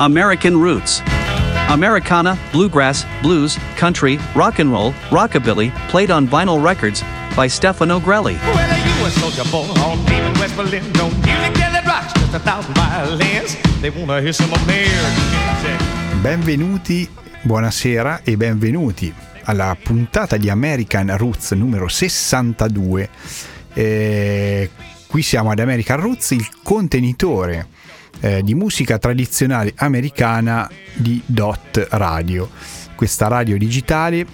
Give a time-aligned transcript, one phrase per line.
[0.00, 1.02] American Roots.
[1.68, 7.02] Americana, bluegrass, blues, country, rock and roll, rockabilly, played on vinyl records
[7.34, 8.36] by Stefano Grelli.
[8.54, 10.84] Well, you a soldier boy on deep in West Berlin.
[10.92, 13.56] Don't music that rocks just a thousand violins.
[13.80, 16.22] They wanna hear some American.
[16.22, 17.08] Benvenuti,
[17.42, 19.12] buonasera e benvenuti
[19.44, 23.08] alla puntata di American Roots numero 62.
[23.74, 24.70] Eh,
[25.08, 27.66] qui siamo ad American Roots, il contenitore
[28.20, 32.50] eh, di musica tradizionale americana di Dot Radio,
[32.94, 34.26] questa radio digitale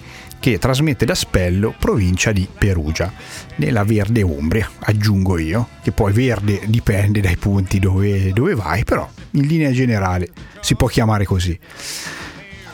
[0.44, 3.10] che trasmette da Spello, provincia di Perugia,
[3.56, 9.08] nella Verde Umbria, aggiungo io, che poi verde dipende dai punti dove, dove vai, però
[9.30, 10.28] in linea generale
[10.60, 11.58] si può chiamare così.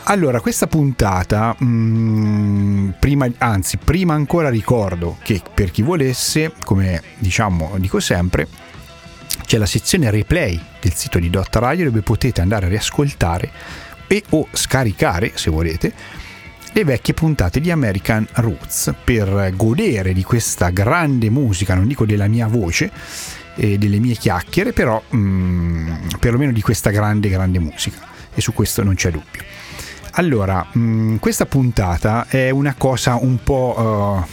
[0.04, 7.00] Allora, questa puntata, mh, mm, prima, anzi, prima ancora ricordo che per chi volesse, come
[7.18, 8.48] diciamo, dico sempre,
[9.50, 13.50] c'è la sezione replay del sito di Dot Radio dove potete andare a riascoltare
[14.06, 15.92] e o scaricare, se volete,
[16.70, 22.28] le vecchie puntate di American Roots per godere di questa grande musica, non dico della
[22.28, 22.92] mia voce
[23.56, 28.06] e delle mie chiacchiere, però mh, mm, perlomeno di questa grande, grande musica.
[28.32, 29.42] E su questo non c'è dubbio.
[30.12, 34.32] Allora, mh, mm, questa puntata è una cosa un po' uh,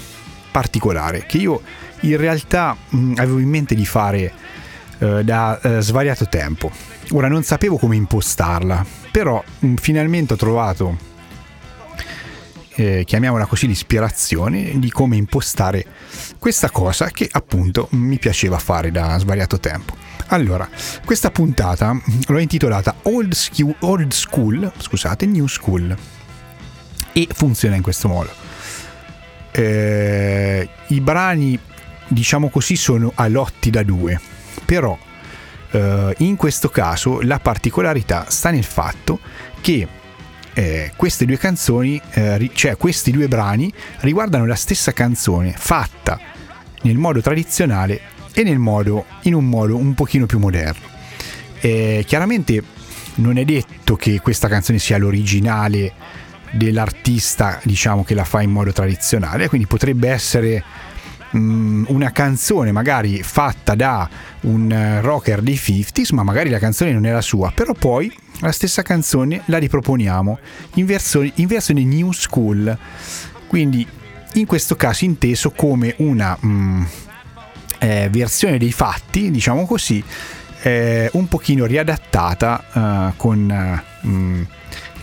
[0.52, 1.60] particolare che io
[2.02, 4.46] in realtà mh, mm, avevo in mente di fare
[5.00, 6.72] uh, da uh, svariato tempo.
[7.12, 10.98] Ora non sapevo come impostarla, però mh, finalmente ho trovato,
[12.76, 15.86] eh, chiamiamola così, l'ispirazione di come impostare
[16.38, 19.96] questa cosa che appunto mi piaceva fare da svariato tempo.
[20.28, 20.68] Allora,
[21.06, 25.96] questa puntata l'ho intitolata Old, School, Old School, scusate, New School.
[27.14, 28.30] E funziona in questo modo.
[29.52, 31.58] Eh, I brani,
[32.08, 34.20] diciamo così, sono a lotti da due,
[34.68, 34.98] però
[35.72, 39.20] eh, in questo caso la particolarità sta nel fatto
[39.62, 39.88] che
[40.54, 46.20] eh, queste due canzoni, eh, cioè questi due brani, riguardano la stessa canzone fatta
[46.82, 48.02] nel modo tradizionale
[48.34, 50.86] e nel modo, in un modo un pochino più moderno.
[51.62, 52.62] E chiaramente
[53.16, 55.94] non è detto che questa canzone sia l'originale
[56.52, 60.64] dell'artista, diciamo, che la fa in modo tradizionale, quindi potrebbe essere
[61.32, 64.10] um, una canzone magari fatta da
[64.42, 68.82] un rocker dei 50s, ma magari la canzone non la sua, però poi la stessa
[68.82, 70.40] canzone la riproponiamo
[70.76, 72.78] in versione, in versione new school,
[73.48, 73.86] quindi
[74.34, 76.88] in questo caso inteso come una um,
[77.80, 80.04] eh, versione dei fatti, diciamo così,
[80.62, 82.64] eh, un pochino riadattata
[83.12, 84.46] uh, con, uh,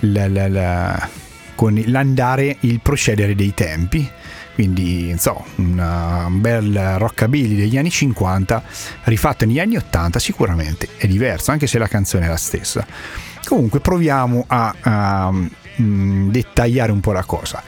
[0.00, 1.08] la, la, la,
[1.54, 4.08] con l'andare, il procedere dei tempi.
[4.54, 8.62] Quindi, insomma, un bel rockabilly degli anni 50
[9.04, 12.86] rifatto negli anni 80 sicuramente è diverso, anche se la canzone è la stessa.
[13.44, 17.62] Comunque proviamo a, a um, dettagliare un po' la cosa.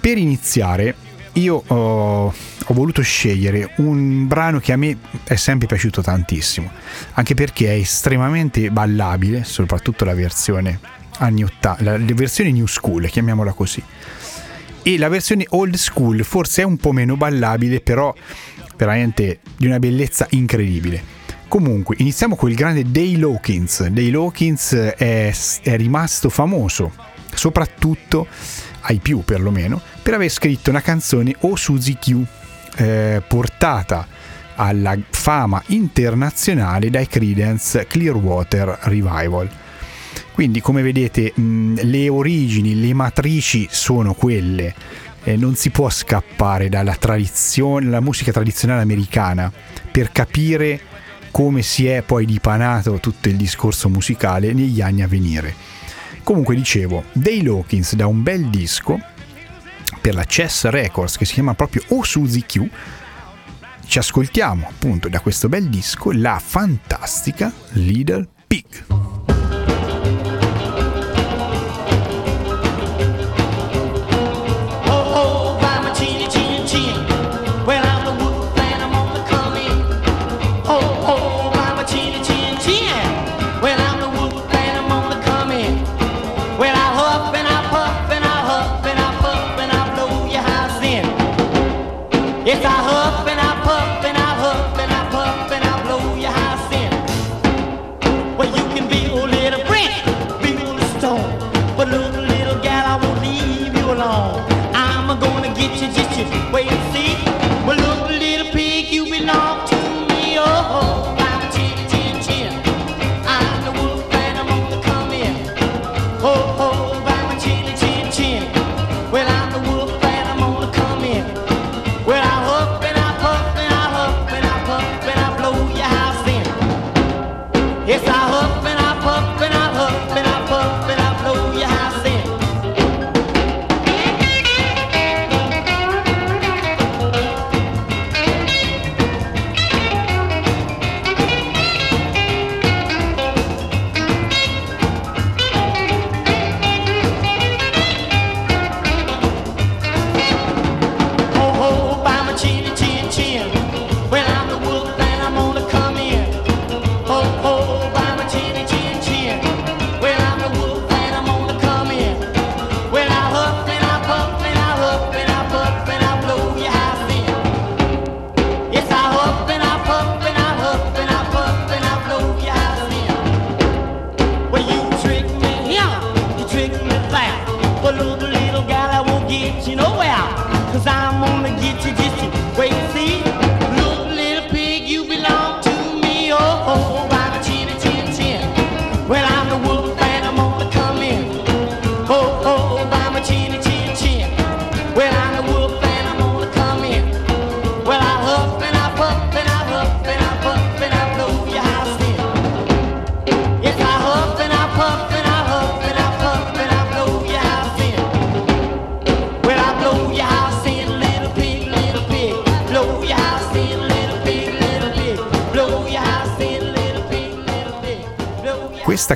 [0.00, 0.94] Per iniziare,
[1.34, 6.70] io ho, ho, voluto scegliere un brano che a me è sempre piaciuto tantissimo,
[7.12, 10.80] anche perché è estremamente ballabile, soprattutto la versione
[11.18, 13.82] anni 80, la, la versione new school, chiamiamola così.
[14.82, 18.14] E la versione old school forse è un po' meno ballabile, però
[18.76, 21.18] veramente di una bellezza incredibile.
[21.48, 23.86] Comunque, iniziamo con il grande Dale Hawkins.
[23.88, 26.92] Dale Hawkins è, è rimasto famoso,
[27.34, 28.26] soprattutto
[28.82, 32.22] ai più perlomeno, per aver scritto una canzone O Suzy Q,
[32.76, 34.06] eh, portata
[34.54, 39.50] alla fama internazionale dai Credence Clearwater Revival.
[40.32, 44.74] Quindi come vedete mh, le origini, le matrici sono quelle,
[45.24, 49.52] eh, non si può scappare dalla tradizione, musica tradizionale americana
[49.90, 50.80] per capire
[51.30, 55.54] come si è poi dipanato tutto il discorso musicale negli anni a venire.
[56.22, 59.00] Comunque dicevo, Dale Hawkins da un bel disco
[60.00, 62.68] per la Chess Records che si chiama proprio O Suzy Q.
[63.86, 69.39] Ci ascoltiamo appunto da questo bel disco la fantastica Little Pig.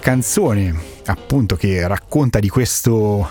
[0.05, 0.75] Canzone,
[1.07, 3.27] appunto, che racconta di questo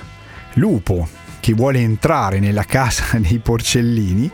[0.55, 1.07] lupo
[1.39, 4.27] che vuole entrare nella casa dei porcellini,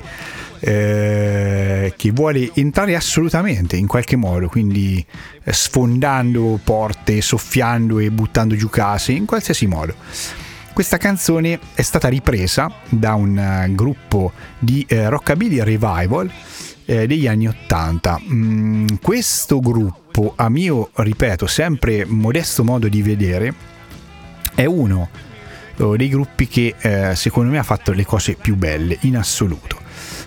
[0.62, 5.06] eh, che vuole entrare assolutamente in qualche modo, quindi
[5.44, 9.96] eh, sfondando porte, soffiando e buttando giù case, in qualsiasi modo.
[10.72, 16.32] Questa canzone è stata ripresa da un eh, gruppo di eh, rockabilly revival
[16.86, 18.22] eh, degli anni 80.
[18.32, 23.54] Mm, questo gruppo, a mio, ripeto, sempre modesto modo di vedere,
[24.56, 25.10] è uno
[25.78, 29.78] eh, dei gruppi che eh, secondo me ha fatto le cose più belle in assoluto.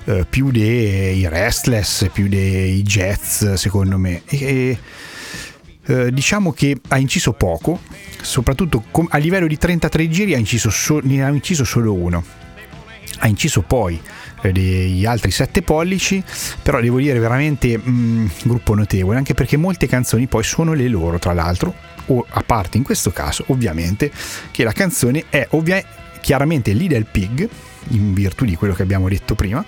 [0.05, 4.23] Eh, più dei Restless, più dei Jets, secondo me.
[4.27, 4.79] E,
[5.85, 7.81] eh, diciamo che ha inciso poco,
[8.21, 12.42] soprattutto a livello di 33 giri ha inciso, so- ne ha inciso solo uno.
[13.25, 14.01] Ha inciso poi
[14.41, 16.23] eh, degli altri 7 pollici,
[16.61, 21.19] però devo dire veramente un gruppo notevole, anche perché molte canzoni poi sono le loro,
[21.19, 21.73] tra l'altro,
[22.07, 24.11] o a parte in questo caso, ovviamente,
[24.51, 25.85] che la canzone è ovvia-
[26.21, 27.49] chiaramente Little Pig,
[27.89, 29.65] in virtù di quello che abbiamo detto prima,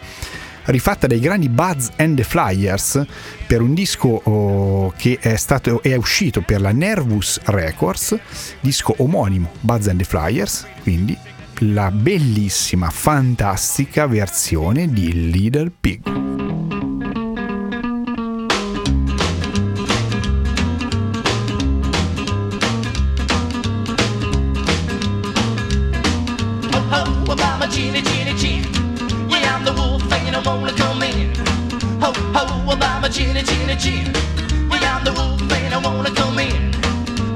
[0.64, 3.04] rifatta dai grandi Buzz and the Flyers
[3.46, 8.18] per un disco oh, che è, stato, è uscito per la Nervous Records,
[8.60, 11.16] disco omonimo Buzz and the Flyers, quindi
[11.60, 16.22] la bellissima, fantastica versione di Little Pig.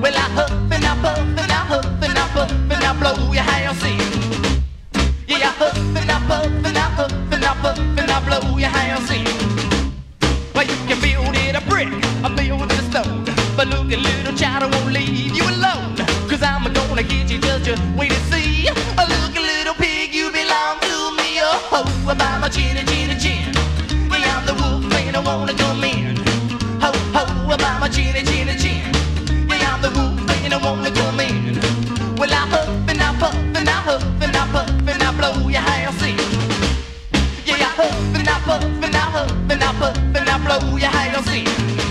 [0.01, 3.33] Well, I huff and I puff and I huff and I puff and I blow
[3.33, 4.08] your house in.
[5.59, 9.27] Huff and puff and I huff and I puff and I blow your house in.
[10.55, 11.89] Well, you can build it a brick,
[12.23, 13.25] or build it a stone.
[13.57, 15.97] But look, a little child, I won't leave you alone.
[16.31, 18.69] Cause I'm gonna get you, just you wait and see.
[18.71, 21.43] Oh, look, a little pig, you belong to me.
[21.43, 23.51] Oh, ho, by my chin, chin, chin.
[24.15, 26.17] Yeah, I'm the wolf, and I wanna come in.
[26.79, 28.95] Ho, ho, by my chin, chin, chin.
[29.51, 31.59] Yeah, I'm the wolf, and I wanna come in.
[32.17, 35.49] Well, I huff and I puff and I huff and I puff and I blow
[35.49, 36.17] your house in.
[37.45, 40.77] Yeah, I huff and I puff and I huff and I puff and I blow
[40.77, 41.88] your house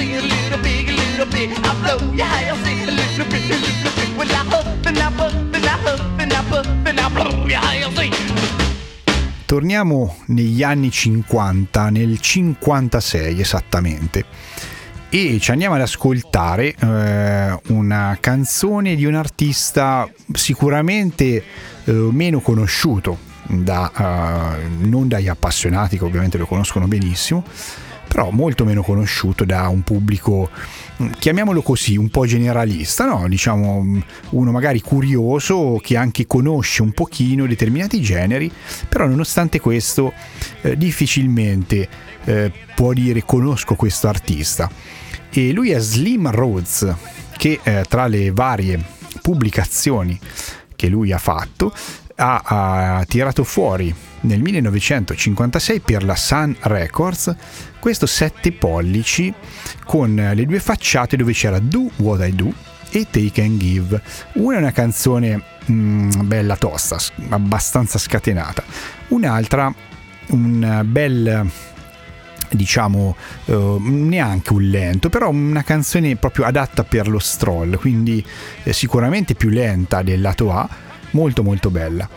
[0.00, 1.50] house in, little pig, little pig.
[1.50, 4.16] I blow your house in, little pig, little pig.
[4.16, 7.46] Well, I huff and I puff and I huff and I puff and I blow
[7.46, 8.12] your house in.
[9.44, 14.24] Torniamo negli anni 50, nel 56 esattamente,
[15.08, 21.42] e ci andiamo ad ascoltare eh, una canzone di un artista sicuramente
[21.84, 23.90] eh, meno conosciuto, da,
[24.60, 27.42] eh, non dagli appassionati che ovviamente lo conoscono benissimo,
[28.10, 30.50] però molto meno conosciuto da un pubblico,
[31.00, 33.28] mm, chiamiamolo così, un po' generalista, no?
[33.28, 34.00] diciamo mm,
[34.30, 38.50] uno magari curioso che anche conosce un pochino determinati generi,
[38.88, 40.12] però nonostante questo
[40.62, 41.88] eh, difficilmente
[42.24, 44.68] eh, può dire conosco questo artista.
[45.30, 46.92] E lui è Slim Rhodes,
[47.36, 48.84] che eh, tra le varie
[49.22, 50.18] pubblicazioni
[50.74, 51.72] che lui ha fatto
[52.20, 57.34] ha, ha tirato fuori nel 1956 per la Sun Records
[57.78, 59.32] questo 7 pollici
[59.84, 62.52] con le due facciate dove c'era Do What I Do
[62.90, 64.02] e Take and Give.
[64.34, 66.98] Una è una canzone mm, bella tosta,
[67.30, 68.62] abbastanza scatenata.
[69.08, 69.72] Un'altra
[70.30, 71.50] un bel
[72.50, 78.24] diciamo eh, neanche un lento però una canzone proprio adatta per lo stroll quindi
[78.64, 80.68] eh, sicuramente più lenta del lato A
[81.10, 82.08] molto molto bella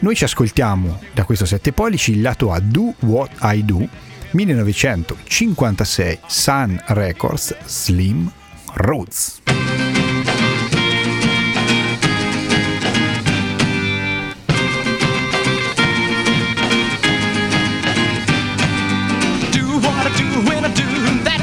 [0.00, 3.88] Noi ci ascoltiamo da questo 7 pollici il lato A Do What I Do
[4.30, 8.30] 1956 Sun Records Slim
[8.74, 9.40] Rhodes.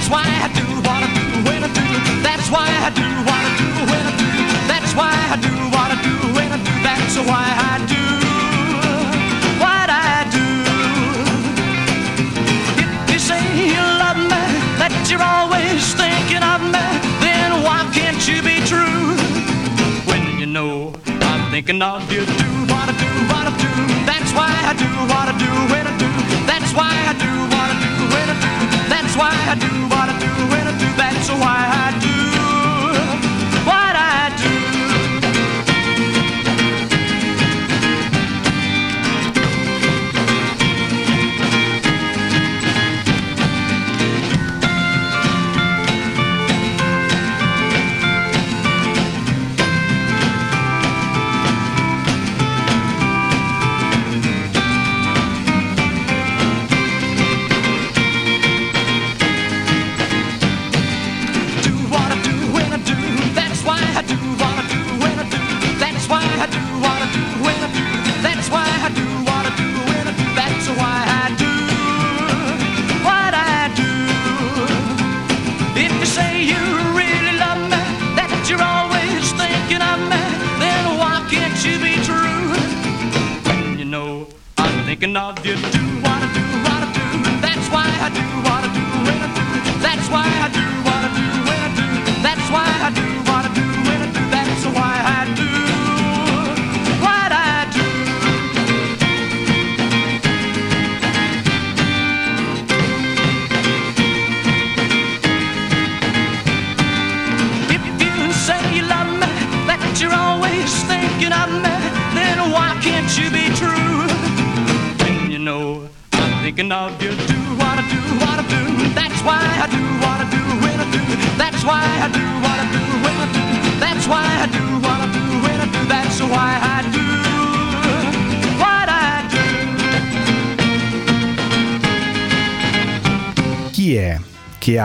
[0.09, 0.63] why I do
[1.45, 2.21] what I do.
[2.21, 3.64] That's why I do what I do
[7.15, 8.05] That's why I do
[9.63, 10.47] what I do.
[12.75, 14.43] If you say you love me,
[14.75, 16.83] that you're always thinking of me,
[17.23, 19.15] then why can't you be true?
[20.11, 20.91] When you know
[21.31, 23.71] I'm thinking of you, do what I do, what I do.
[24.03, 26.11] That's why I do what I do when I do.
[26.43, 28.51] That's why I do what I do when I do.
[28.91, 30.89] That's why I do what I do when I do.
[30.99, 32.14] That's why I do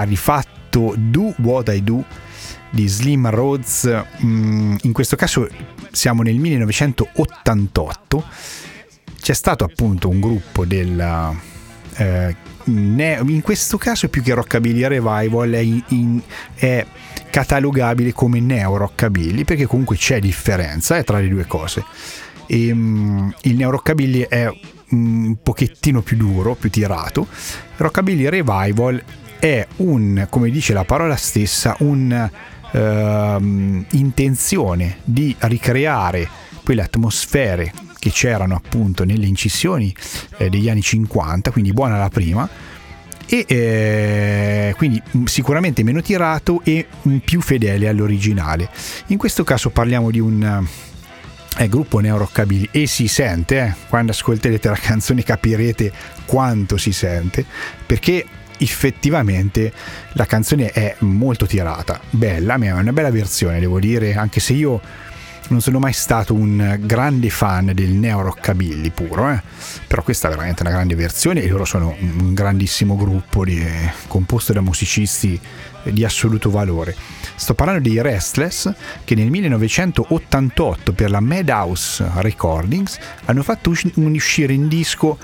[0.01, 2.05] ha rifatto Do What I Do
[2.71, 4.05] di Slim Rhodes?
[4.25, 5.49] Mm, in questo caso
[5.91, 8.25] siamo nel 1988.
[9.21, 11.37] C'è stato appunto un gruppo del
[11.97, 16.23] eh, in questo caso più che Rockabilly Revival è, in-
[16.55, 16.87] è
[17.31, 21.85] catalogabile come neo Rockabilly perché comunque c'è differenza eh, tra le due cose.
[22.47, 24.51] E, mm, il neo Rockabilly è
[24.91, 27.27] un pochettino più duro, più tirato.
[27.77, 29.03] Rockabilly Revival
[29.41, 32.31] è un, come dice la parola stessa, un
[32.73, 36.29] ehm, intenzione di ricreare
[36.63, 39.95] quelle atmosfere che c'erano appunto nelle incisioni
[40.37, 42.49] eh, degli anni 50, quindi buona la prima,
[43.27, 48.69] e eh, quindi mh, sicuramente meno tirato e mh, più fedele all'originale.
[49.07, 50.67] In questo caso parliamo di un
[51.59, 55.93] eh, gruppo neo rockabilly e si sente, eh, quando ascolterete la canzone capirete
[56.27, 57.45] quanto si sente,
[57.87, 58.27] perché
[58.61, 59.73] effettivamente
[60.13, 64.81] la canzone è molto tirata, bella, è una bella versione devo dire, anche se io
[65.51, 69.43] non sono mai stato un grande fan del neo rockabilly puro, eh?
[69.87, 73.67] però questa è veramente una grande versione e loro sono un grandissimo gruppo di-
[74.07, 75.39] composto da musicisti
[75.85, 76.95] di assoluto valore.
[77.35, 84.69] Sto parlando dei Restless che nel 1988 per la Madhouse Recordings hanno fatto uscire in
[84.69, 85.19] disco.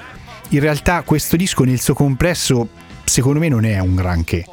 [0.51, 2.69] In realtà questo disco nel suo complesso
[3.07, 4.45] secondo me non è un granché,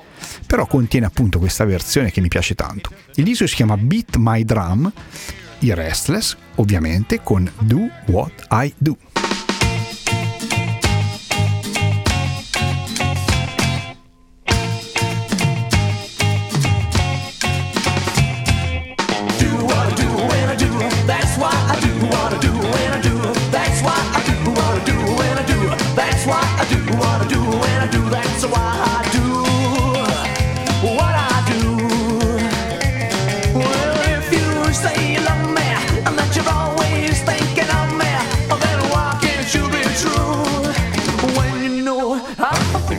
[0.47, 2.91] però contiene appunto questa versione che mi piace tanto.
[3.15, 4.91] Il disco si chiama Beat My Drum,
[5.59, 8.97] i Restless ovviamente con Do What I Do.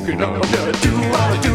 [0.05, 1.54] could know do, what to do.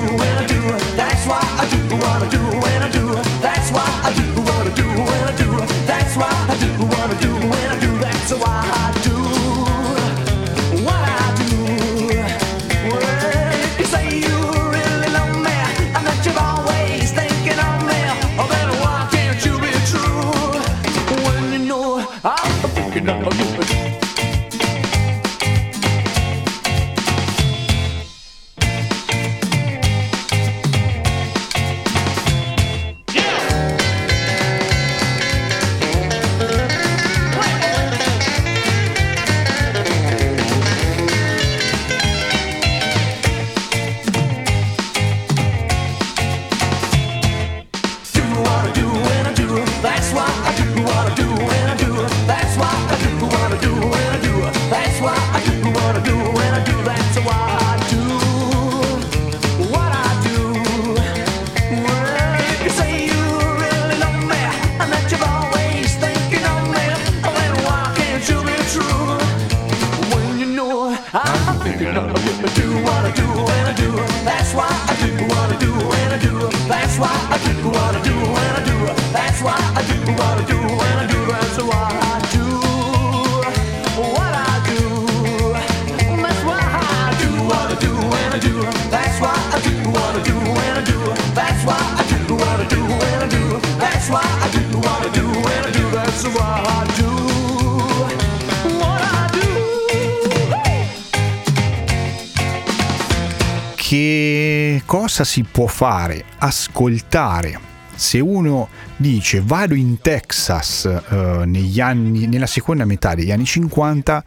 [104.86, 106.24] Cosa si può fare?
[106.38, 107.60] Ascoltare.
[107.96, 114.24] Se uno dice vado in Texas eh, anni, nella seconda metà degli anni 50,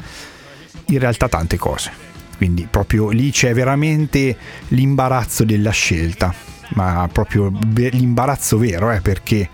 [0.86, 1.90] in realtà tante cose.
[2.36, 4.36] Quindi proprio lì c'è veramente
[4.68, 6.34] l'imbarazzo della scelta,
[6.74, 9.48] ma proprio l'imbarazzo vero, eh, perché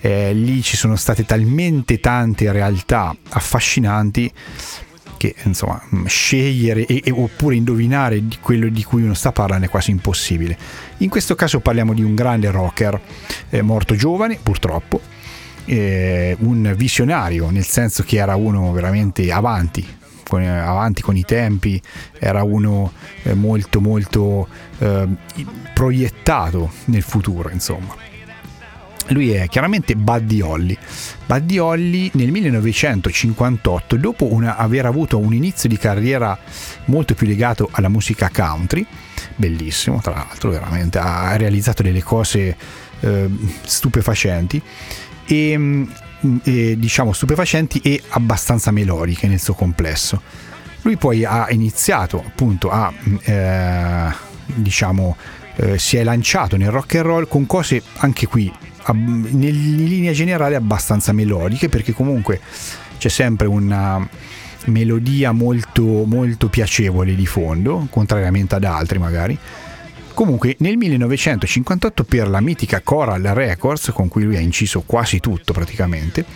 [0.00, 4.32] eh, lì ci sono state talmente tante realtà affascinanti
[5.20, 9.66] che insomma mh, scegliere e, e- oppure indovinare di quello di cui uno sta parlando
[9.66, 10.56] è quasi impossibile.
[10.98, 12.98] In questo caso parliamo di un grande rocker
[13.50, 14.98] eh, morto giovane purtroppo,
[15.66, 19.86] eh, un visionario nel senso che era uno veramente avanti
[20.26, 21.78] con, avanti con i tempi
[22.18, 22.90] era uno
[23.24, 25.06] eh, molto molto eh,
[25.74, 27.94] proiettato nel futuro insomma
[29.10, 30.76] lui è chiaramente Buddy Holly.
[31.26, 36.38] Buddy Holly nel 1958, dopo una- aver avuto un inizio di carriera
[36.86, 38.84] molto più legato alla musica country,
[39.36, 42.56] bellissimo tra l'altro, veramente ha realizzato delle cose
[43.00, 43.28] eh,
[43.62, 44.60] stupefacenti
[45.26, 45.84] e, mm,
[46.44, 50.20] e, diciamo stupefacenti e abbastanza melodiche nel suo complesso.
[50.82, 54.14] Lui poi ha iniziato appunto a mm, eh,
[54.54, 55.16] diciamo
[55.56, 58.50] eh, si è lanciato nel rock and roll con cose anche qui
[58.92, 62.40] in linea generale abbastanza melodiche perché comunque
[62.98, 64.06] c'è sempre una
[64.66, 69.38] melodia molto molto piacevole di fondo contrariamente ad altri magari.
[70.12, 75.52] Comunque nel 1958 per la mitica Coral Records con cui lui ha inciso quasi tutto
[75.52, 76.26] praticamente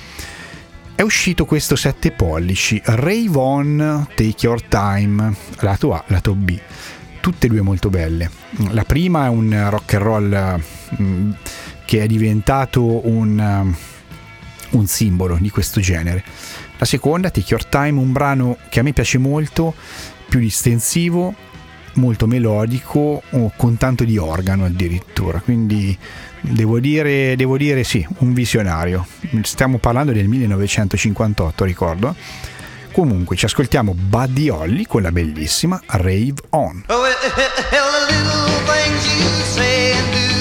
[0.96, 6.56] è uscito questo 7 pollici Rave On Take Your Time lato A, lato B.
[7.20, 8.30] Tutte e due molto belle.
[8.70, 10.62] La prima è un rock and roll
[11.02, 11.30] mm,
[11.84, 13.76] che è diventato un, um,
[14.70, 16.24] un simbolo di questo genere.
[16.78, 19.74] La seconda Take Your Time un brano che a me piace molto
[20.28, 21.34] più distensivo
[21.94, 23.22] molto melodico
[23.56, 25.40] con tanto di organo addirittura.
[25.40, 25.96] Quindi
[26.40, 29.06] devo dire, devo dire sì un visionario.
[29.42, 32.14] Stiamo parlando del 1958 ricordo.
[32.92, 36.84] Comunque ci ascoltiamo Buddy Holly con la bellissima Rave On.
[36.86, 37.12] Oh, well,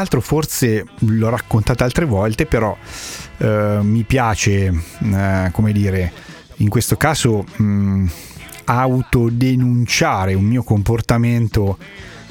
[0.00, 2.76] l'altro forse l'ho raccontata altre volte, però
[3.38, 4.72] eh, mi piace,
[5.12, 6.10] eh, come dire,
[6.56, 8.06] in questo caso mh,
[8.64, 11.76] autodenunciare un mio comportamento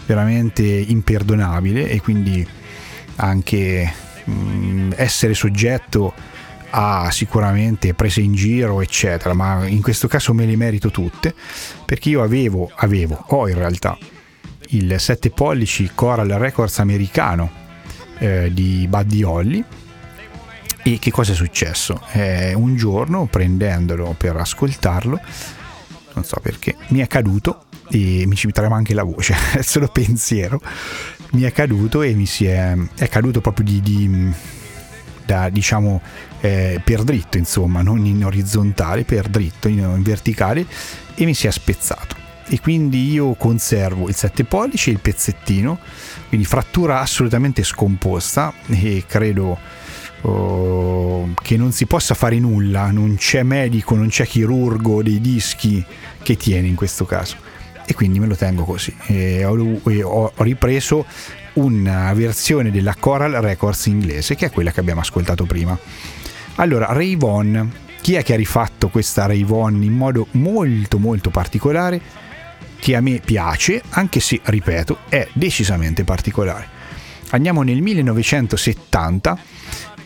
[0.08, 2.46] veramente imperdonabile e quindi
[3.18, 6.14] anche mh, essere soggetto
[6.72, 9.36] a sicuramente prese in giro eccetera.
[9.36, 11.36] Ma in questo caso me le merito tutte
[11.86, 13.98] perché io avevo avevo ho in realtà
[14.70, 17.59] il 7 pollici Coral Records americano
[18.20, 19.64] eh, di Buddy Holly.
[20.84, 22.02] E che cosa è successo?
[22.14, 25.20] Eh, un giorno prendendolo per ascoltarlo
[26.20, 29.88] non so perché mi è caduto e mi ci trema anche la voce è solo
[29.88, 30.62] pensiero.
[31.32, 34.34] Mi è caduto e mi si è, è caduto proprio di, di
[35.26, 36.02] da diciamo
[36.42, 40.66] eh, per dritto insomma non in orizzontale per dritto in, in verticale
[41.16, 42.16] e mi si è spezzato.
[42.48, 45.80] E quindi io conservo il 7 pollici e il pezzettino
[46.30, 49.58] quindi frattura assolutamente scomposta e credo
[50.22, 52.92] oh, che non si possa fare nulla.
[52.92, 55.84] Non c'è medico non c'è chirurgo dei dischi
[56.22, 57.36] che tiene in questo caso.
[57.84, 58.96] E quindi me lo tengo così.
[59.08, 61.06] E ho, e ho ripreso
[61.54, 65.78] una versione della Coral Records inglese che è quella che abbiamo ascoltato prima.
[66.56, 71.32] Allora Ray Vaughan chi è che ha rifatto questa Ray Vaughan in modo molto molto
[71.32, 72.00] particolare
[72.80, 76.78] che a me piace anche se ripeto è decisamente particolare
[77.32, 79.38] andiamo nel 1970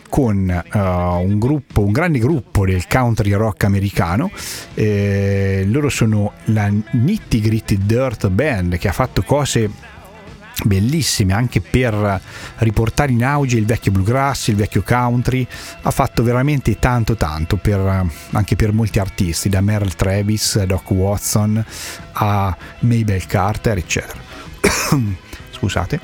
[0.08, 4.30] con uh, un gruppo, un grande gruppo del country rock americano.
[4.74, 9.68] Eh, loro sono la Nitty Gritty Dirt Band che ha fatto cose
[10.64, 12.20] bellissime anche per
[12.58, 15.46] riportare in auge il vecchio bluegrass, il vecchio country,
[15.82, 21.64] ha fatto veramente tanto tanto per, anche per molti artisti, da Merle Travis, Doc Watson
[22.12, 24.18] a Mabel Carter, eccetera.
[25.50, 26.00] Scusate.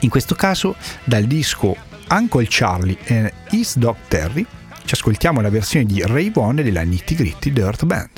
[0.00, 1.76] In questo caso dal disco
[2.08, 4.44] Uncle Charlie e East Dog Terry
[4.84, 8.10] ci ascoltiamo la versione di Ray Vaughan della Nitty Gritty Dirt Band.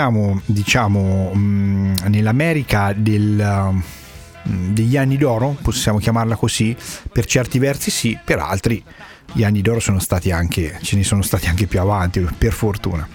[0.00, 3.74] Torniamo diciamo mh, nell'America del,
[4.42, 6.74] mh, degli anni d'oro, possiamo chiamarla così,
[7.12, 8.82] per certi versi sì, per altri
[9.32, 13.06] gli anni d'oro sono stati anche, ce ne sono stati anche più avanti, per fortuna.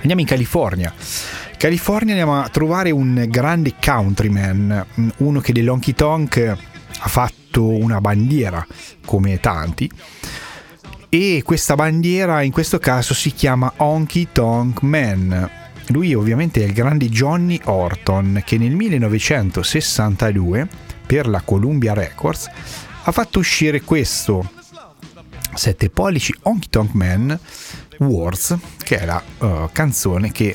[0.00, 0.94] Andiamo in California.
[1.56, 6.56] California andiamo a trovare un grande countryman, mh, uno che dell'Honky Tonk
[7.00, 8.64] ha fatto una bandiera
[9.04, 9.90] come tanti
[11.10, 15.50] e questa bandiera in questo caso si chiama Honky Tonk Man.
[15.86, 20.68] Lui ovviamente è il grande Johnny Orton che nel 1962
[21.06, 22.50] per la Columbia Records
[23.04, 24.50] ha fatto uscire questo
[25.54, 27.38] 7 pollici Honky Tonk Man
[27.98, 30.54] Wars che è la eh, canzone che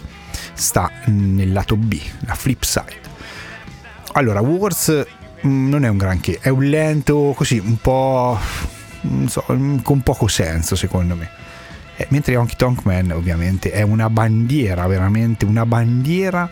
[0.53, 3.01] sta nel lato B, la flip side.
[4.13, 5.05] Allora, Wars
[5.45, 8.37] mm, non è un granché, è un lento così, un po'
[9.27, 9.43] so,
[9.83, 11.29] con poco senso secondo me.
[11.95, 16.49] Eh, mentre Honky Tonk Man ovviamente è una bandiera, veramente una bandiera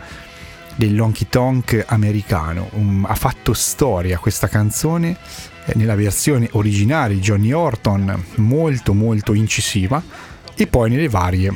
[0.75, 2.69] dell'Honky Tonk americano.
[2.73, 5.15] Um, ha fatto storia questa canzone
[5.65, 10.01] eh, nella versione originale di Johnny Orton, molto molto incisiva,
[10.55, 11.53] e poi nelle varie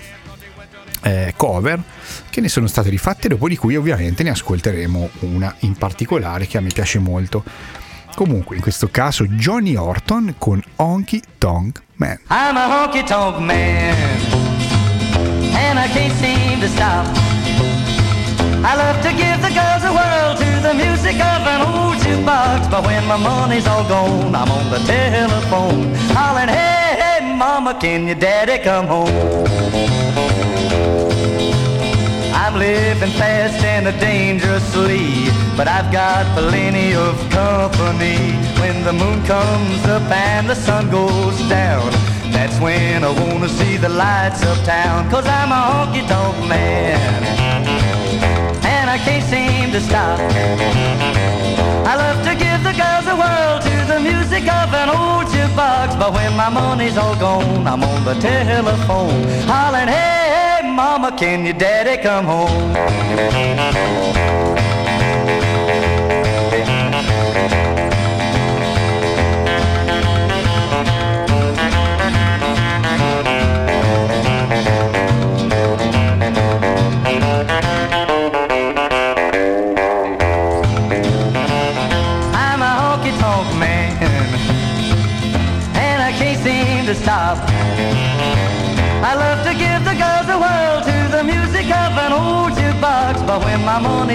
[1.02, 1.82] eh, cover
[2.30, 6.58] che ne sono state rifatte, dopo di cui ovviamente ne ascolteremo una in particolare che
[6.58, 7.44] a me piace molto.
[8.16, 12.18] Comunque, in questo caso Johnny Orton con Honky Tonk Man.
[12.30, 13.96] I'm a honky tonk man,
[15.54, 17.06] and I can't seem to stop.
[18.64, 22.70] I love to give the girls a whirl to the music of an old jukebox,
[22.72, 28.08] but when my money's all gone, I'm on the telephone, hollering, hey, hey, mama, can
[28.08, 29.10] your daddy come home?
[32.34, 38.18] I'm living fast and dangerously, but I've got plenty of company.
[38.60, 41.92] When the moon comes up and the sun goes down,
[42.32, 45.10] that's when I wanna see the lights of town.
[45.10, 47.24] Cause I'm a honky tonk man,
[48.66, 50.20] and I can't seem to stop.
[51.92, 55.98] I love to give the girls a whirl to the music of an old jukebox,
[56.00, 61.46] but when my money's all gone, I'm on the telephone, hollering, hey, hey, mama, can
[61.46, 62.74] your daddy come home?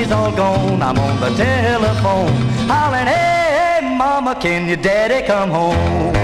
[0.00, 2.32] Money's all gone, I'm on the telephone,
[2.68, 6.14] hollering, hey, hey, mama, can your daddy come home?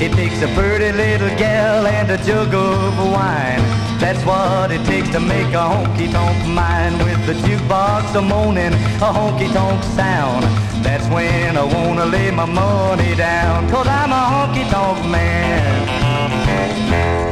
[0.00, 3.62] It takes a pretty little gal and a jug of wine.
[4.00, 8.74] That's what it takes to make a honky tonk mind with the jukebox a moaning,
[9.02, 10.44] a honky tonk sound.
[10.84, 15.88] That's when I wanna lay my money down, cause I'm a honky tonk man.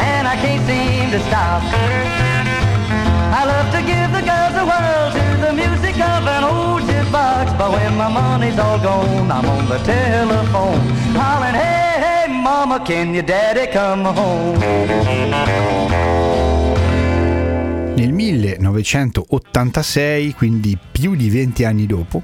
[0.01, 2.66] And I can't seem to stop.
[3.33, 7.57] I love to give the girls a whirl to the music of an old jukebox,
[7.59, 10.81] but when my money's all gone, I'm on the telephone,
[11.15, 14.59] hollering, hey, hey, mama, can your daddy come home?
[17.97, 22.23] Nel 1986, quindi più di 20 anni dopo,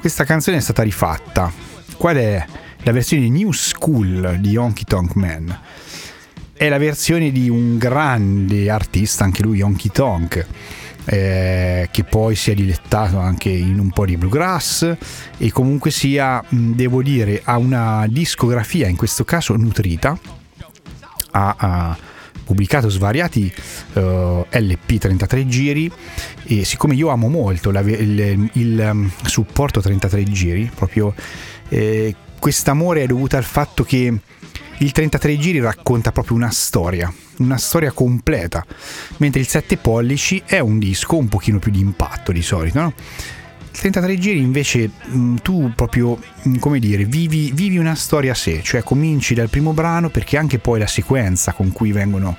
[0.00, 1.52] questa canzone è stata rifatta.
[1.96, 2.44] Qual è
[2.82, 5.56] la versione New School di Honky Tonk Man?
[6.58, 10.44] È la versione di un grande artista, anche lui Honky Tonk,
[11.04, 14.96] eh, che poi si è dilettato anche in un po' di bluegrass
[15.36, 20.18] e comunque sia, devo dire, ha una discografia in questo caso nutrita,
[21.30, 21.96] ha, ha
[22.42, 23.52] pubblicato svariati
[23.92, 25.88] eh, LP 33 giri
[26.42, 31.14] e siccome io amo molto la- il, il, supporto 33 giri, proprio
[31.68, 34.12] eh, quest'amore è dovuto al fatto che
[34.78, 38.64] il 33 giri racconta proprio una storia, una storia completa,
[39.16, 42.92] mentre il 7 pollici è un disco un pochino più di impatto di solito, no?
[43.70, 48.34] Il 33 giri invece mh, tu proprio, mh, come dire, vivi, vivi una storia a
[48.34, 52.36] sé, cioè cominci dal primo brano perché anche poi la sequenza con cui vengono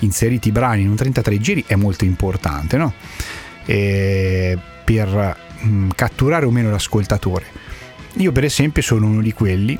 [0.00, 2.92] inseriti i brani in un 33 giri è molto importante, no?
[3.64, 7.44] Per mh, catturare o meno l'ascoltatore.
[8.14, 9.78] Io per esempio sono uno di quelli,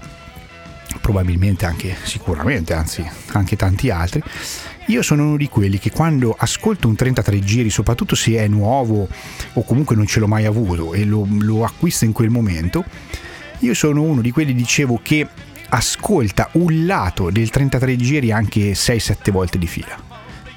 [1.01, 4.23] probabilmente anche sicuramente, anzi anche tanti altri,
[4.87, 9.07] io sono uno di quelli che quando ascolto un 33 giri, soprattutto se è nuovo
[9.53, 12.85] o comunque non ce l'ho mai avuto e lo, lo acquisto in quel momento,
[13.61, 15.27] io sono uno di quelli, dicevo, che
[15.71, 20.07] ascolta un lato del 33 giri anche 6-7 volte di fila.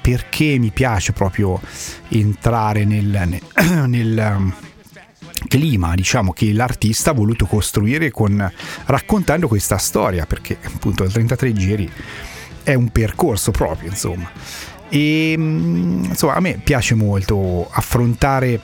[0.00, 1.60] Perché mi piace proprio
[2.08, 3.04] entrare nel,
[3.86, 4.54] nel, nel,
[5.46, 8.50] clima diciamo che l'artista ha voluto costruire con
[8.86, 11.90] raccontando questa storia perché appunto il 33 giri
[12.62, 14.30] è un percorso proprio insomma.
[14.88, 18.60] E mm, insomma a me piace molto affrontare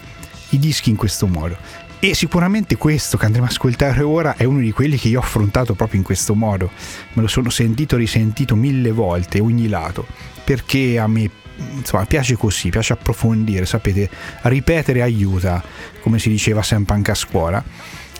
[0.50, 1.56] i dischi in questo modo.
[2.00, 5.22] E sicuramente questo che andremo a ascoltare ora è uno di quelli che io ho
[5.22, 6.70] affrontato proprio in questo modo.
[7.14, 10.06] Me lo sono sentito risentito mille volte ogni lato.
[10.44, 11.28] Perché a me
[11.72, 14.08] insomma piace così piace approfondire sapete
[14.42, 15.62] ripetere aiuta
[16.00, 17.62] come si diceva sempre anche a scuola.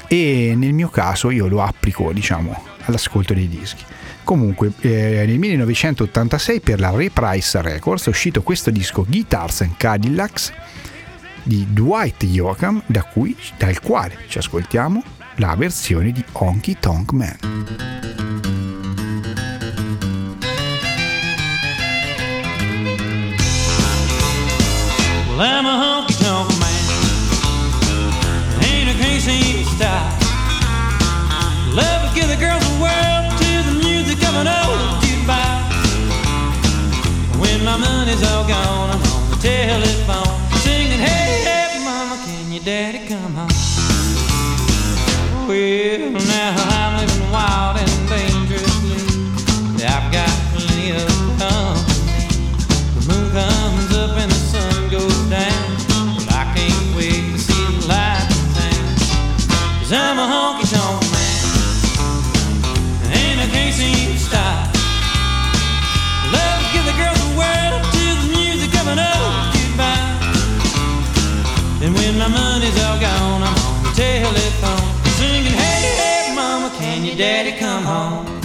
[0.07, 3.85] E nel mio caso io lo applico diciamo all'ascolto dei dischi.
[4.25, 10.53] Comunque eh, nel 1986 per la Reprise Records è uscito questo disco Guitars and Cadillacs
[11.43, 13.07] di Dwight Yoakam da
[13.57, 15.03] dal quale ci ascoltiamo
[15.37, 18.08] la versione di Honky Tonk Man
[25.39, 26.83] Well, I'm a honky tonk man.
[28.67, 30.19] Ain't a crazy style.
[31.79, 35.63] Love to give the girls the world to the music of an old jukebox.
[37.39, 42.65] When my money's all gone, I'm on the telephone singing, Hey, hey, mama, can your
[42.65, 43.48] daddy come home?
[77.19, 78.38] Daddy come home?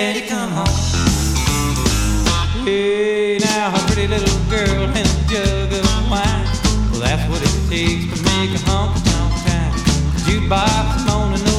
[0.00, 0.78] Daddy come home?
[2.64, 6.46] Hey, now a pretty little girl and a jug of wine.
[6.90, 9.72] Well, that's what it takes to make a honky tonk town.
[10.24, 11.49] Jukebox moaning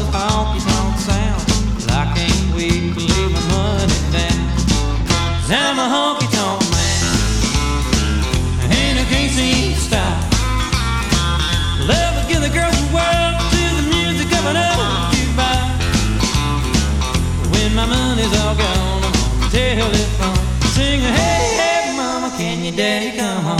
[17.81, 20.37] my money's all gone, I'm on the telephone
[20.69, 23.57] singing, Hey, hey, mama, can your daddy come home?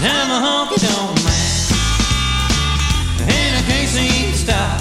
[0.00, 1.46] I'm a honky tonk man,
[3.28, 4.80] and I can't seem to stop.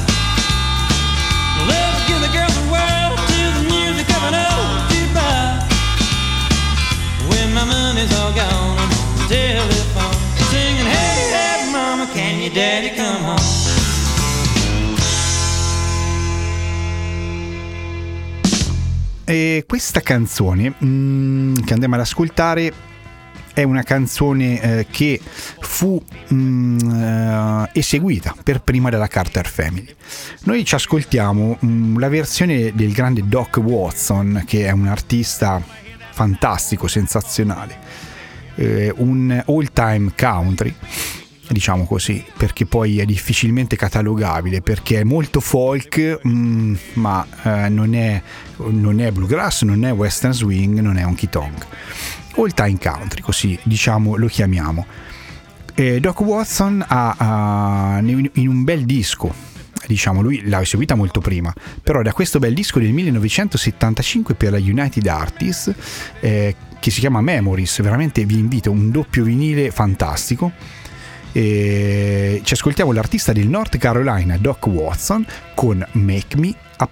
[1.67, 5.67] Love to give the girls the world to the music of an old jukebox.
[7.29, 10.15] When my money's all gone, I'm on the telephone
[10.51, 13.00] singing, Hey, hey, mama, can your daddy come
[19.31, 22.73] E questa canzone mm, che andiamo ad ascoltare
[23.53, 25.21] è una canzone eh, che
[25.61, 26.03] fu
[26.33, 29.95] mm, eh, eseguita per prima dalla Carter Family.
[30.43, 35.63] Noi ci ascoltiamo mm, la versione del grande Doc Watson, che è un artista
[36.11, 37.77] fantastico, sensazionale,
[38.55, 40.75] eh, un all time country
[41.51, 47.93] diciamo così, perché poi è difficilmente catalogabile, perché è molto folk, mm, ma eh, non,
[47.93, 48.21] è,
[48.69, 51.65] non è bluegrass, non è western swing, non è honky tonk.
[52.37, 54.85] All time country, così diciamo lo chiamiamo.
[55.73, 59.33] Eh, Doc Watson ha, ha- in un bel disco,
[59.87, 64.57] diciamo lui l'ha eseguita molto prima, però da questo bel disco del 1975 per la
[64.57, 65.73] United Artists,
[66.21, 70.79] eh, che si chiama Memories, veramente vi invito, un doppio vinile fantastico.
[71.33, 75.25] E ci ascoltiamo l'artista del North Carolina, Doc Watson,
[75.55, 76.89] con Make Me a.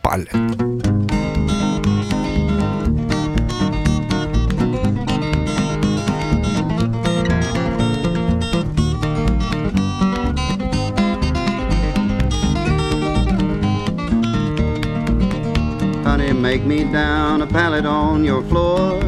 [16.05, 19.03] Honey, make me down a pallet on your floor.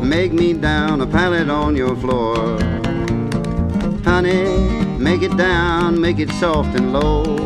[0.00, 2.84] Make me down a pallet on your floor.
[4.16, 4.48] Honey,
[4.98, 7.36] make it down, make it soft and low.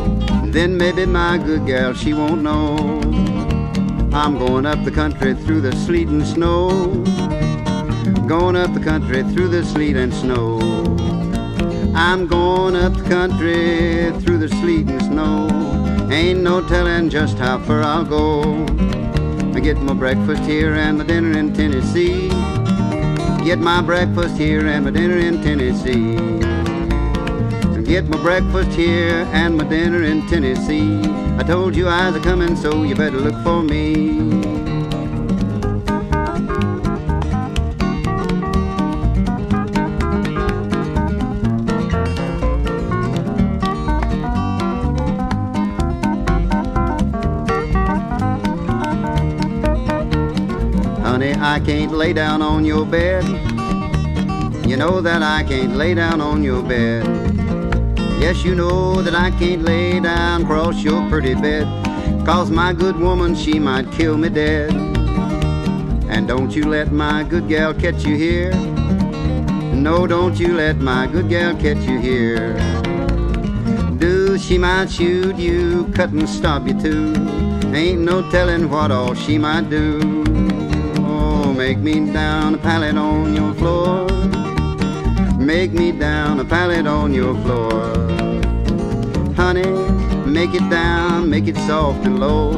[0.45, 2.77] Then maybe my good gal, she won't know.
[4.13, 6.69] I'm going up the country through the sleet and snow.
[8.25, 10.61] Going up the country through the sleet and snow.
[11.93, 15.49] I'm going up the country through the sleet and snow.
[16.09, 18.63] Ain't no telling just how far I'll go.
[19.53, 22.29] I get my breakfast here and my dinner in Tennessee.
[23.43, 26.50] Get my breakfast here and my dinner in Tennessee.
[27.91, 31.01] Get my breakfast here and my dinner in Tennessee.
[31.37, 34.29] I told you I was coming, so you better look for me.
[51.03, 53.25] Honey, I can't lay down on your bed.
[54.65, 57.30] You know that I can't lay down on your bed.
[58.21, 61.65] Yes, you know that I can't lay down across your pretty bed.
[62.23, 64.71] Cause my good woman, she might kill me dead.
[66.07, 68.53] And don't you let my good gal catch you here.
[69.73, 72.53] No, don't you let my good gal catch you here.
[73.97, 77.15] Do she might shoot you, cut and stab you too.
[77.73, 79.99] Ain't no telling what all she might do.
[80.99, 84.07] Oh, make me down a pallet on your floor.
[85.41, 87.95] Make me down a pallet on your floor.
[89.35, 89.67] Honey,
[90.29, 92.51] make it down, make it soft and low.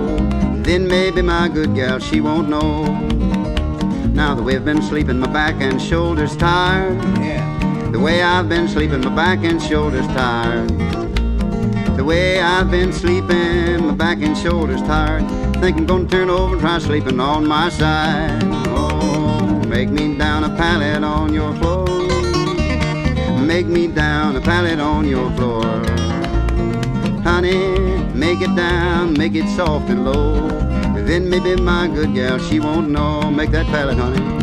[0.63, 2.83] Then maybe my good gal, she won't know.
[4.13, 7.01] Now that way I've been sleeping, my back and shoulders tired.
[7.19, 7.89] Yeah.
[7.91, 10.69] The way I've been sleeping, my back and shoulders tired.
[11.95, 15.23] The way I've been sleeping, my back and shoulders tired.
[15.61, 18.43] Think I'm gonna turn over and try sleeping on my side.
[18.67, 22.12] Oh, make me down a pallet on your floor.
[23.53, 25.63] Make me down a pallet on your floor.
[27.21, 27.77] Honey,
[28.15, 30.47] make it down, make it soft and low.
[30.95, 33.29] Then maybe my good gal, she won't know.
[33.29, 34.42] Make that pallet, honey.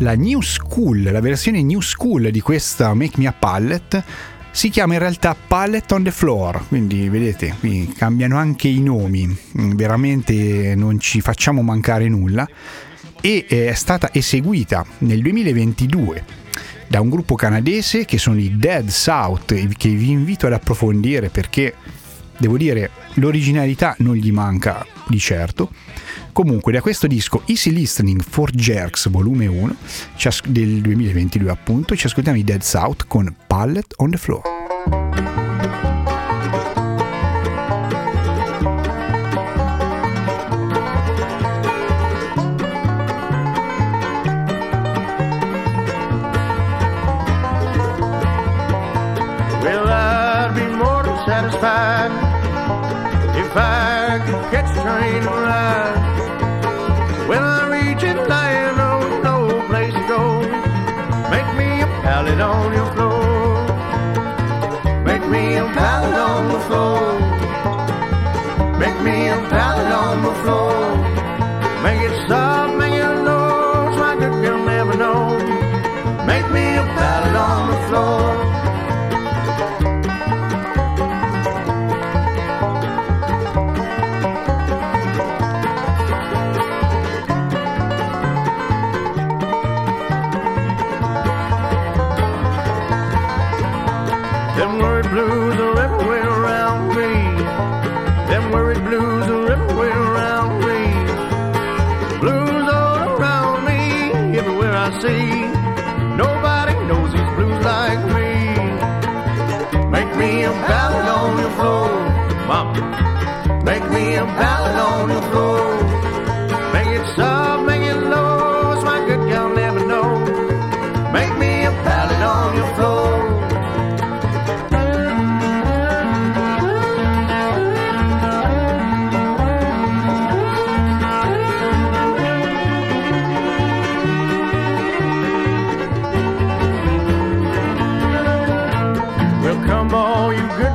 [0.00, 4.04] La New School, la versione New School di questa Make Me a Pallet
[4.52, 9.26] si chiama in realtà Pallet on the Floor, quindi vedete, qui cambiano anche i nomi,
[9.58, 12.48] Mm, veramente non ci facciamo mancare nulla.
[13.20, 16.24] E eh, è stata eseguita nel 2022
[16.86, 21.74] da un gruppo canadese che sono i Dead South che vi invito ad approfondire perché
[22.38, 25.70] devo dire l'originalità non gli manca di certo.
[26.32, 29.76] Comunque da questo disco Easy Listening for Jerks volume 1
[30.16, 34.57] ci as- del 2022 appunto ci ascoltiamo i Dead South con Pallet on the Floor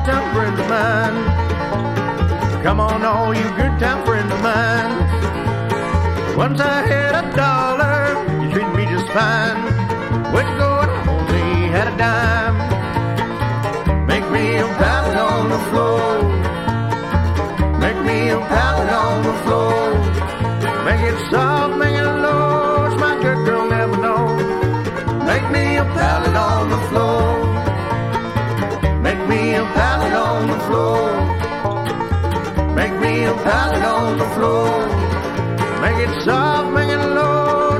[0.04, 1.16] time friend of mine.
[2.62, 4.92] Come on, all you good time friends of mine.
[6.36, 7.98] Once I had a dollar,
[8.42, 9.64] you treated me just fine.
[10.34, 10.68] Went to you go?
[10.68, 12.56] I only had a dime.
[14.06, 16.22] Make me a pallet on the floor.
[17.84, 19.80] Make me a pallet on the floor.
[20.84, 22.96] Make it soft, make it low.
[22.98, 24.24] My good girl never know.
[25.30, 27.33] Make me a pallet on the floor.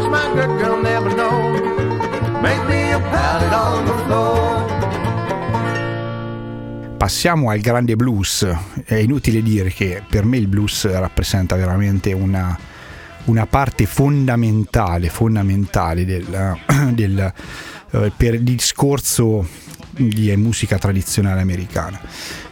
[0.04, 1.52] It's my good girl never know.
[2.42, 4.64] Make me a pallet on the floor.
[6.98, 8.46] Passiamo al grande blues.
[8.84, 12.58] È inutile dire che per me il blues rappresenta veramente una,
[13.24, 16.58] una parte fondamentale, fondamentale del,
[16.92, 17.32] del,
[17.90, 19.48] eh, per il discorso
[19.90, 21.98] di musica tradizionale americana.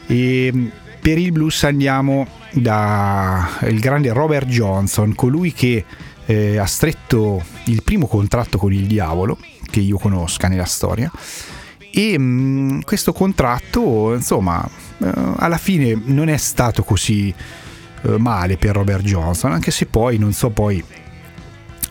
[0.07, 0.71] E
[1.03, 5.85] per il blues andiamo dal grande Robert Johnson, colui che
[6.27, 9.37] eh, ha stretto il primo contratto con il diavolo
[9.69, 11.11] che io conosca nella storia.
[11.93, 14.65] E mh, questo contratto insomma
[14.99, 17.35] eh, alla fine non è stato così
[18.03, 20.83] eh, male per Robert Johnson anche se poi non so poi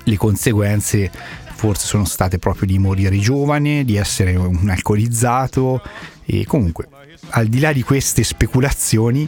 [0.04, 1.12] le conseguenze
[1.54, 5.82] forse sono state proprio di morire giovane di essere un alcolizzato
[6.26, 6.88] e comunque
[7.30, 9.28] al di là di queste speculazioni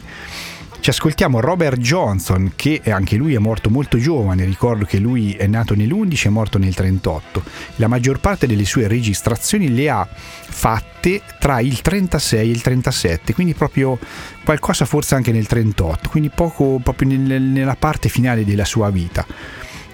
[0.84, 5.46] ci ascoltiamo Robert Johnson che anche lui è morto molto giovane, ricordo che lui è
[5.46, 7.42] nato nell'11 e morto nel 38.
[7.76, 13.32] La maggior parte delle sue registrazioni le ha fatte tra il 36 e il 37,
[13.32, 13.98] quindi proprio
[14.44, 19.24] qualcosa forse anche nel 38, quindi poco proprio nel- nella parte finale della sua vita.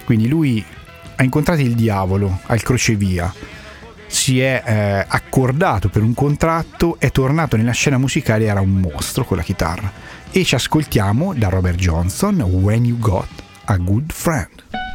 [0.03, 0.61] Quindi lui
[1.15, 3.33] ha incontrato il diavolo al crocevia,
[4.11, 9.23] si è eh, accordato per un contratto, è tornato nella scena musicale, era un mostro
[9.23, 9.91] con la chitarra.
[10.29, 13.29] E ci ascoltiamo da Robert Johnson, When You Got
[13.65, 14.90] a Good Friend.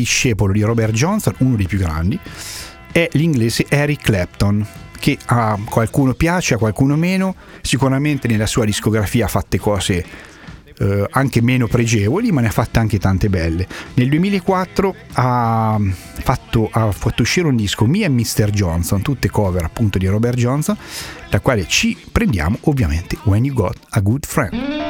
[0.00, 2.18] Discepolo di Robert Johnson, uno dei più grandi,
[2.92, 4.66] è l'inglese Eric Clapton,
[4.98, 10.04] che a qualcuno piace, a qualcuno meno, sicuramente nella sua discografia ha fatte cose
[10.78, 13.66] eh, anche meno pregevoli, ma ne ha fatte anche tante belle.
[13.94, 15.78] Nel 2004 ha
[16.22, 18.50] fatto, ha fatto uscire un disco Me and Mr.
[18.50, 20.76] Johnson, tutte cover appunto di Robert Johnson,
[21.28, 24.89] da quale ci prendiamo ovviamente When You Got a Good Friend.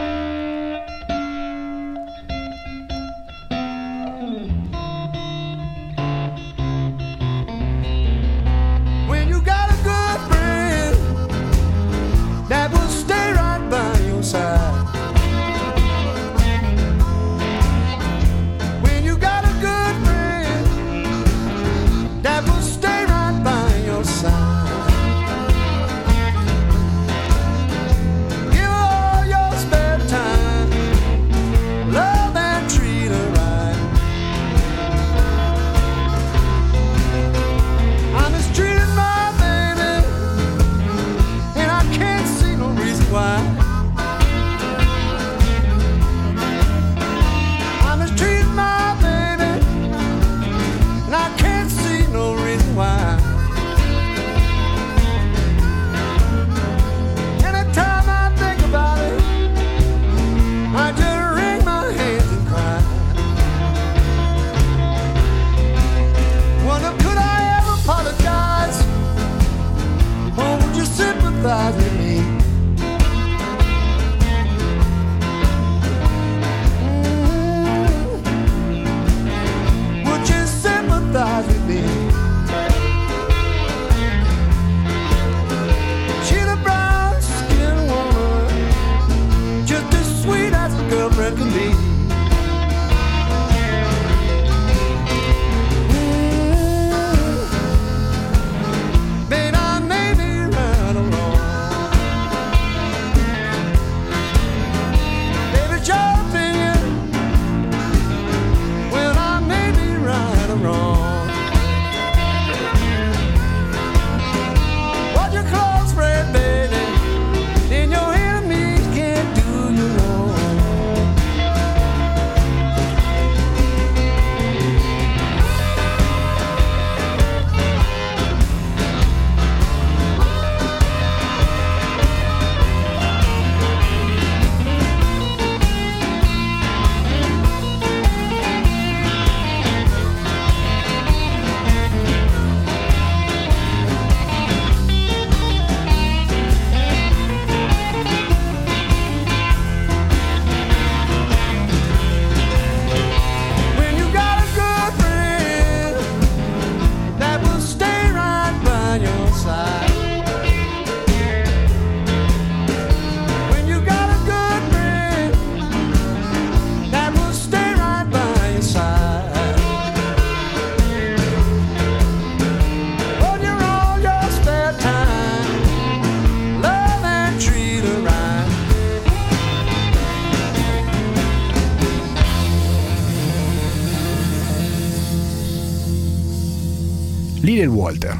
[187.70, 188.16] Walter.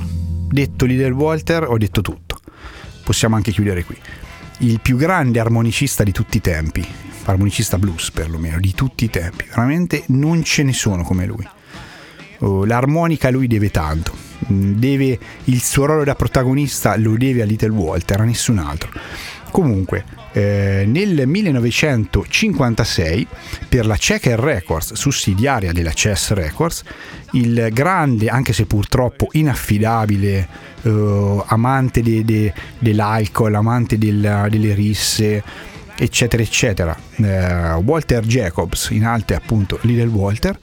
[0.50, 2.40] Detto Little Walter, ho detto tutto.
[3.04, 3.96] Possiamo anche chiudere qui.
[4.58, 6.86] Il più grande armonicista di tutti i tempi,
[7.24, 9.44] armonicista blues perlomeno, di tutti i tempi.
[9.48, 11.46] Veramente non ce ne sono come lui.
[12.40, 14.12] Oh, L'armonica lui deve tanto.
[14.50, 18.90] Mm, Deve il suo ruolo da protagonista lo deve a Little Walter, a nessun altro.
[19.50, 23.26] Comunque, eh, nel 1956,
[23.68, 26.82] per la Checker Records, sussidiaria della Chess Records,
[27.32, 30.48] il grande, anche se purtroppo inaffidabile,
[30.82, 35.42] eh, amante de- de- dell'alcol, amante del- delle risse,
[35.96, 40.58] eccetera, eccetera, eh, Walter Jacobs, in arte appunto Little Walter,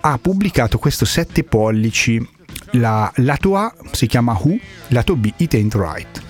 [0.00, 2.26] ha pubblicato questo 7 pollici.
[2.74, 4.56] La, lato A si chiama Who,
[4.88, 6.22] lato B It Ain't Right.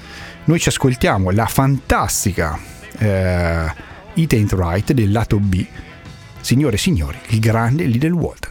[0.45, 2.59] Noi ci ascoltiamo la fantastica
[2.99, 3.72] eh,
[4.14, 5.64] It Ain't Right del lato B.
[6.41, 8.49] Signore e signori, il grande Little Walter.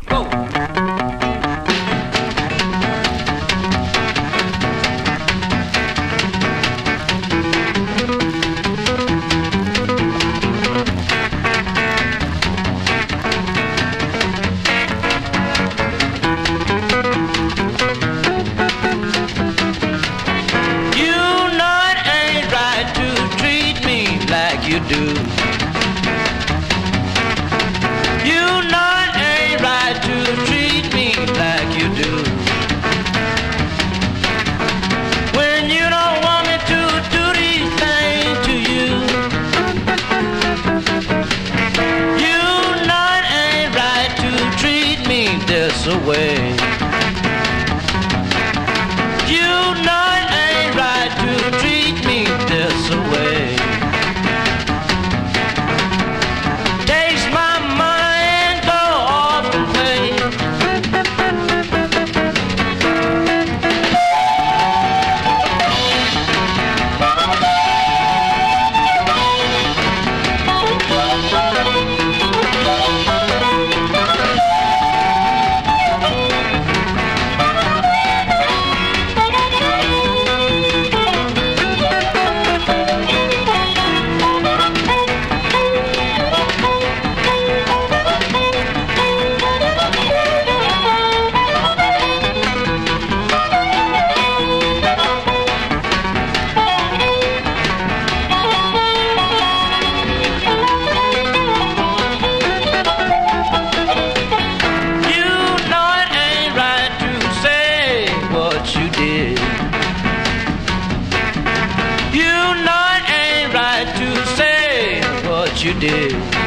[115.82, 116.39] What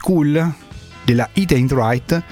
[0.00, 0.54] School
[1.04, 2.22] della It Ain't Right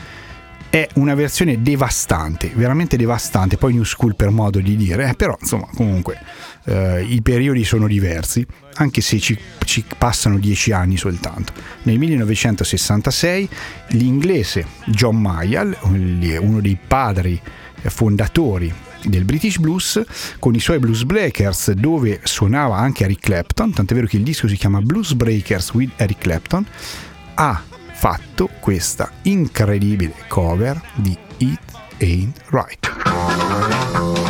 [0.71, 5.37] è una versione devastante, veramente devastante, poi New School per modo di dire, eh, però
[5.39, 6.19] insomma comunque
[6.65, 11.53] eh, i periodi sono diversi, anche se ci, ci passano dieci anni soltanto.
[11.83, 13.49] Nel 1966
[13.89, 17.41] l'inglese John Mayall, uno dei padri
[17.83, 18.73] fondatori
[19.05, 20.03] del British Blues
[20.39, 24.49] con i suoi Blues Breakers dove suonava anche Eric Clapton, tant'è vero che il disco
[24.49, 26.67] si chiama Blues Breakers with Eric Clapton,
[27.41, 27.63] ha
[27.93, 31.61] fatto questa incredibile cover di It
[32.01, 34.28] Ain't Right.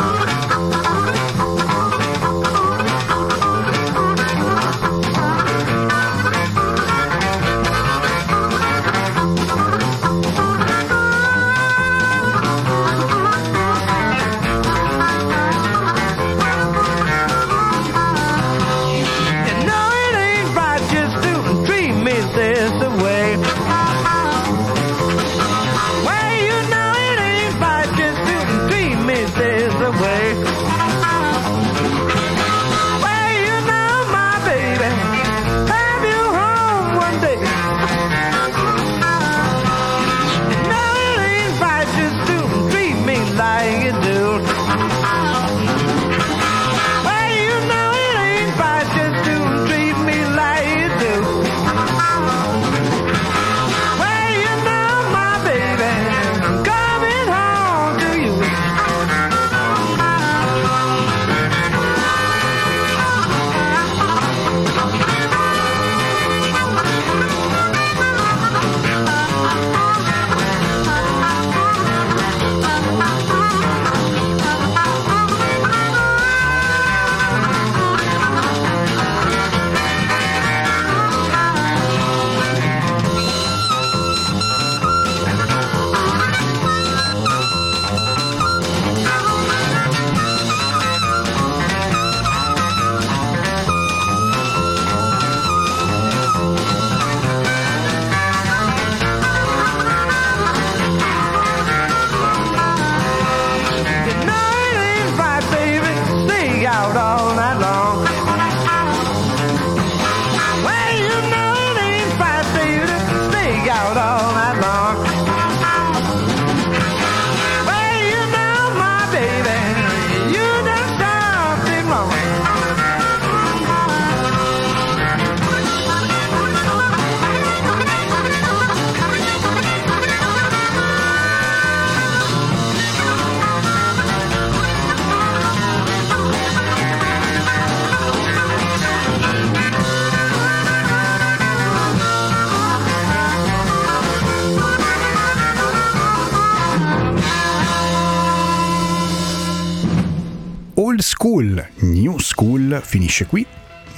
[151.39, 153.47] School, New School finisce qui.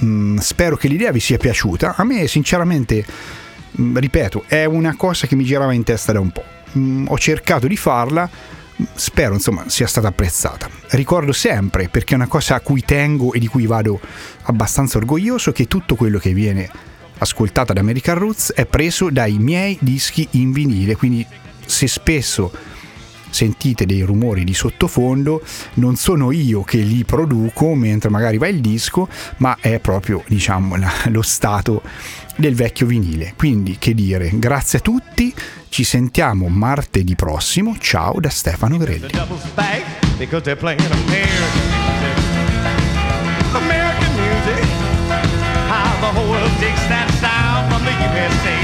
[0.03, 1.95] Mm, spero che l'idea vi sia piaciuta.
[1.95, 3.03] A me, sinceramente,
[3.79, 6.43] mm, ripeto, è una cosa che mi girava in testa da un po'.
[6.77, 8.29] Mm, ho cercato di farla,
[8.93, 10.69] spero insomma sia stata apprezzata.
[10.89, 13.99] Ricordo sempre, perché è una cosa a cui tengo e di cui vado
[14.43, 16.69] abbastanza orgoglioso, che tutto quello che viene
[17.17, 21.25] ascoltato ad American Roots è preso dai miei dischi in vinile, quindi
[21.65, 22.51] se spesso
[23.31, 25.41] sentite dei rumori di sottofondo,
[25.75, 29.07] non sono io che li produco mentre magari va il disco,
[29.37, 31.81] ma è proprio diciamo, la, lo stato
[32.35, 33.33] del vecchio vinile.
[33.35, 35.33] Quindi che dire, grazie a tutti,
[35.69, 39.09] ci sentiamo martedì prossimo, ciao da Stefano Grelli.
[46.01, 48.60] The whole world takes that sound from the USA.